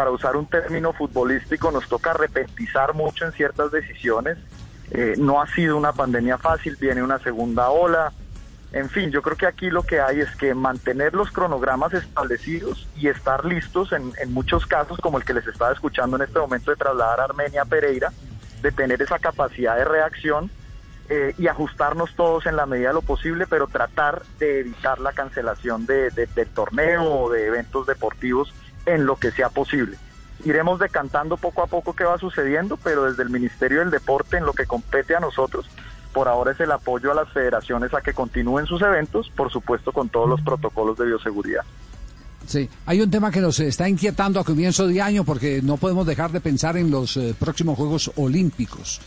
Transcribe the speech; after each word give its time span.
para 0.00 0.12
usar 0.12 0.34
un 0.34 0.46
término 0.46 0.94
futbolístico, 0.94 1.70
nos 1.70 1.86
toca 1.86 2.14
repentizar 2.14 2.94
mucho 2.94 3.26
en 3.26 3.32
ciertas 3.32 3.70
decisiones. 3.70 4.38
Eh, 4.92 5.12
no 5.18 5.42
ha 5.42 5.46
sido 5.48 5.76
una 5.76 5.92
pandemia 5.92 6.38
fácil, 6.38 6.74
viene 6.80 7.02
una 7.02 7.18
segunda 7.18 7.68
ola. 7.68 8.10
En 8.72 8.88
fin, 8.88 9.10
yo 9.10 9.20
creo 9.20 9.36
que 9.36 9.44
aquí 9.44 9.68
lo 9.68 9.82
que 9.82 10.00
hay 10.00 10.20
es 10.20 10.34
que 10.36 10.54
mantener 10.54 11.12
los 11.12 11.30
cronogramas 11.30 11.92
establecidos 11.92 12.88
y 12.96 13.08
estar 13.08 13.44
listos 13.44 13.92
en, 13.92 14.14
muchos 14.32 14.64
casos, 14.64 14.98
como 15.00 15.18
el 15.18 15.24
que 15.26 15.34
les 15.34 15.46
estaba 15.46 15.70
escuchando 15.70 16.16
en 16.16 16.22
este 16.22 16.38
momento 16.38 16.70
de 16.70 16.78
trasladar 16.78 17.20
a 17.20 17.24
Armenia 17.24 17.66
Pereira, 17.66 18.10
de 18.62 18.72
tener 18.72 19.02
esa 19.02 19.18
capacidad 19.18 19.76
de 19.76 19.84
reacción 19.84 20.50
eh, 21.10 21.34
y 21.36 21.46
ajustarnos 21.46 22.16
todos 22.16 22.46
en 22.46 22.56
la 22.56 22.64
medida 22.64 22.88
de 22.88 22.94
lo 22.94 23.02
posible, 23.02 23.46
pero 23.46 23.66
tratar 23.66 24.22
de 24.38 24.60
evitar 24.60 24.98
la 24.98 25.12
cancelación 25.12 25.84
de, 25.84 26.08
de, 26.08 26.46
torneo 26.46 27.04
o 27.04 27.30
de 27.30 27.48
eventos 27.48 27.86
deportivos 27.86 28.54
en 28.86 29.06
lo 29.06 29.16
que 29.16 29.30
sea 29.30 29.48
posible. 29.48 29.96
Iremos 30.44 30.78
decantando 30.78 31.36
poco 31.36 31.62
a 31.62 31.66
poco 31.66 31.94
qué 31.94 32.04
va 32.04 32.18
sucediendo, 32.18 32.78
pero 32.82 33.04
desde 33.04 33.22
el 33.22 33.30
Ministerio 33.30 33.80
del 33.80 33.90
Deporte, 33.90 34.38
en 34.38 34.46
lo 34.46 34.52
que 34.52 34.66
compete 34.66 35.14
a 35.14 35.20
nosotros, 35.20 35.68
por 36.12 36.28
ahora 36.28 36.52
es 36.52 36.60
el 36.60 36.72
apoyo 36.72 37.12
a 37.12 37.14
las 37.14 37.28
federaciones 37.32 37.92
a 37.94 38.00
que 38.00 38.12
continúen 38.12 38.66
sus 38.66 38.82
eventos, 38.82 39.30
por 39.36 39.52
supuesto 39.52 39.92
con 39.92 40.08
todos 40.08 40.28
los 40.28 40.40
protocolos 40.40 40.96
de 40.98 41.06
bioseguridad. 41.06 41.62
Sí, 42.46 42.68
hay 42.86 43.00
un 43.00 43.10
tema 43.10 43.30
que 43.30 43.40
nos 43.40 43.60
está 43.60 43.88
inquietando 43.88 44.40
a 44.40 44.44
comienzo 44.44 44.88
de 44.88 45.00
año 45.00 45.24
porque 45.24 45.60
no 45.62 45.76
podemos 45.76 46.06
dejar 46.06 46.32
de 46.32 46.40
pensar 46.40 46.76
en 46.76 46.90
los 46.90 47.16
eh, 47.16 47.34
próximos 47.38 47.76
Juegos 47.76 48.10
Olímpicos. 48.16 49.00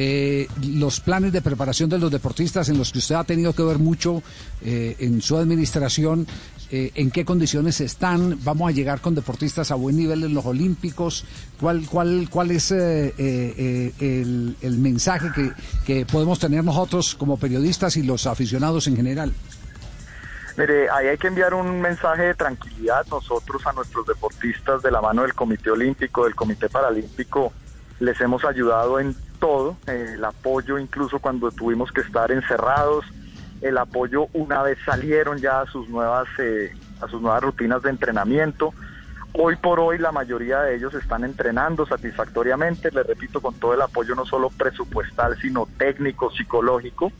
Eh, 0.00 0.46
los 0.76 1.00
planes 1.00 1.32
de 1.32 1.42
preparación 1.42 1.90
de 1.90 1.98
los 1.98 2.10
deportistas 2.10 2.68
en 2.68 2.78
los 2.78 2.92
que 2.92 2.98
usted 2.98 3.16
ha 3.16 3.24
tenido 3.24 3.52
que 3.52 3.64
ver 3.64 3.78
mucho 3.78 4.22
eh, 4.62 4.94
en 5.00 5.20
su 5.20 5.36
administración, 5.36 6.26
eh, 6.70 6.92
en 6.94 7.10
qué 7.10 7.24
condiciones 7.24 7.80
están, 7.80 8.38
vamos 8.44 8.68
a 8.68 8.72
llegar 8.72 9.00
con 9.00 9.14
deportistas 9.14 9.70
a 9.70 9.74
buen 9.74 9.96
nivel 9.96 10.24
en 10.24 10.34
los 10.34 10.44
Olímpicos, 10.44 11.24
cuál, 11.60 11.86
cuál, 11.86 12.28
cuál 12.30 12.50
es 12.50 12.70
eh, 12.72 13.14
eh, 13.18 13.92
el, 14.00 14.56
el, 14.60 14.78
mensaje 14.78 15.28
que, 15.34 15.52
que 15.86 16.06
podemos 16.06 16.38
tener 16.38 16.62
nosotros 16.64 17.14
como 17.14 17.38
periodistas 17.38 17.96
y 17.96 18.02
los 18.02 18.26
aficionados 18.26 18.86
en 18.86 18.96
general. 18.96 19.32
Mire, 20.58 20.90
ahí 20.90 21.06
hay 21.06 21.16
que 21.16 21.28
enviar 21.28 21.54
un 21.54 21.80
mensaje 21.80 22.22
de 22.22 22.34
tranquilidad. 22.34 23.06
Nosotros 23.08 23.64
a 23.64 23.72
nuestros 23.72 24.06
deportistas 24.06 24.82
de 24.82 24.90
la 24.90 25.00
mano 25.00 25.22
del 25.22 25.32
Comité 25.32 25.70
Olímpico, 25.70 26.24
del 26.24 26.34
Comité 26.34 26.68
Paralímpico, 26.68 27.52
les 28.00 28.20
hemos 28.20 28.44
ayudado 28.44 28.98
en 28.98 29.14
todo, 29.38 29.76
eh, 29.86 30.14
el 30.14 30.24
apoyo 30.24 30.78
incluso 30.78 31.20
cuando 31.20 31.52
tuvimos 31.52 31.92
que 31.92 32.00
estar 32.00 32.32
encerrados, 32.32 33.04
el 33.60 33.78
apoyo 33.78 34.28
una 34.32 34.62
vez 34.62 34.78
salieron 34.84 35.38
ya 35.38 35.60
a 35.60 35.66
sus 35.66 35.88
nuevas 35.88 36.28
eh, 36.38 36.72
a 37.00 37.08
sus 37.08 37.20
nuevas 37.20 37.42
rutinas 37.42 37.82
de 37.82 37.90
entrenamiento. 37.90 38.72
Hoy 39.32 39.56
por 39.56 39.78
hoy 39.78 39.98
la 39.98 40.10
mayoría 40.10 40.62
de 40.62 40.74
ellos 40.74 40.94
están 40.94 41.22
entrenando 41.22 41.86
satisfactoriamente, 41.86 42.90
les 42.90 43.06
repito, 43.06 43.40
con 43.40 43.54
todo 43.54 43.74
el 43.74 43.82
apoyo 43.82 44.14
no 44.14 44.24
solo 44.26 44.50
presupuestal, 44.50 45.36
sino 45.40 45.68
técnico, 45.78 46.30
psicológico. 46.32 47.12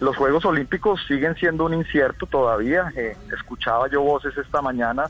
Los 0.00 0.16
Juegos 0.16 0.44
Olímpicos 0.44 1.00
siguen 1.08 1.34
siendo 1.34 1.64
un 1.64 1.74
incierto 1.74 2.26
todavía. 2.26 2.92
Eh, 2.96 3.16
escuchaba 3.32 3.88
yo 3.88 4.02
voces 4.02 4.36
esta 4.36 4.62
mañana. 4.62 5.06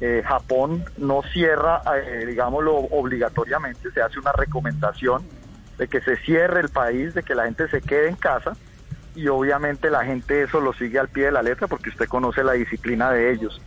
Eh, 0.00 0.22
Japón 0.26 0.84
no 0.98 1.22
cierra, 1.32 1.80
eh, 1.96 2.24
digámoslo, 2.26 2.74
obligatoriamente. 2.76 3.90
Se 3.92 4.02
hace 4.02 4.18
una 4.18 4.32
recomendación 4.32 5.22
de 5.78 5.88
que 5.88 6.00
se 6.00 6.16
cierre 6.18 6.60
el 6.60 6.68
país, 6.68 7.14
de 7.14 7.22
que 7.22 7.34
la 7.34 7.44
gente 7.44 7.68
se 7.68 7.80
quede 7.80 8.08
en 8.08 8.16
casa. 8.16 8.56
Y 9.16 9.28
obviamente 9.28 9.90
la 9.90 10.04
gente 10.04 10.42
eso 10.42 10.60
lo 10.60 10.74
sigue 10.74 10.98
al 10.98 11.08
pie 11.08 11.24
de 11.24 11.32
la 11.32 11.42
letra 11.42 11.66
porque 11.66 11.88
usted 11.88 12.06
conoce 12.06 12.44
la 12.44 12.52
disciplina 12.52 13.10
de 13.10 13.32
ellos. 13.32 13.60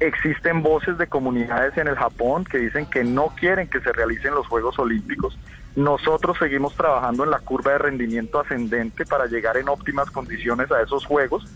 Existen 0.00 0.62
voces 0.62 0.96
de 0.96 1.06
comunidades 1.06 1.76
en 1.76 1.88
el 1.88 1.94
Japón 1.94 2.44
que 2.44 2.58
dicen 2.58 2.86
que 2.86 3.04
no 3.04 3.28
quieren 3.38 3.68
que 3.68 3.80
se 3.80 3.92
realicen 3.92 4.34
los 4.34 4.46
Juegos 4.48 4.78
Olímpicos. 4.78 5.38
Nosotros 5.76 6.38
seguimos 6.38 6.74
trabajando 6.74 7.22
en 7.24 7.30
la 7.30 7.38
curva 7.40 7.72
de 7.72 7.78
rendimiento 7.78 8.40
ascendente 8.40 9.04
para 9.04 9.26
llegar 9.26 9.58
en 9.58 9.68
óptimas 9.68 10.10
condiciones 10.10 10.72
a 10.72 10.80
esos 10.80 11.04
Juegos, 11.04 11.46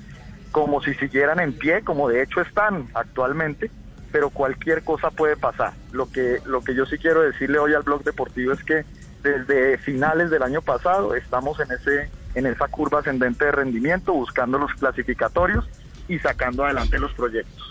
como 0.53 0.83
si 0.83 0.93
siguieran 0.95 1.41
en 1.41 1.53
pie, 1.55 1.83
como 1.83 2.09
de 2.09 2.23
hecho 2.23 2.43
están 2.43 2.89
actualmente, 2.93 3.71
pero 4.13 4.29
cualquier 4.29 4.85
cosa 4.85 5.11
puede 5.11 5.37
pasar. 5.37 5.73
Lo 5.93 6.11
que, 6.11 6.39
lo 6.45 6.63
que 6.63 6.75
yo 6.75 6.85
sí 6.85 6.99
quiero 6.99 7.23
decirle 7.23 7.59
hoy 7.59 7.73
al 7.73 7.83
blog 7.83 8.05
deportivo 8.05 8.53
es 8.53 8.63
que 8.63 8.85
desde 9.23 9.79
finales 9.79 10.31
del 10.31 10.43
año 10.43 10.61
pasado 10.61 11.15
estamos 11.15 11.59
en, 11.61 11.71
ese, 11.73 12.11
en 12.35 12.47
esa 12.47 12.69
curva 12.69 13.01
ascendente 13.01 13.45
de 13.45 13.53
rendimiento, 13.53 14.13
buscando 14.13 14.59
los 14.59 14.73
clasificatorios 14.75 15.69
y 16.09 16.19
sacando 16.19 16.65
adelante 16.65 16.99
los 16.99 17.13
proyectos. 17.13 17.65